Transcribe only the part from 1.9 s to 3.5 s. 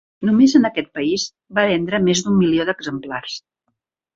més d'un milió d'exemplars.